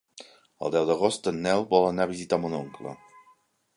[0.67, 2.99] El deu d'agost en Nel vol anar a visitar mon oncle.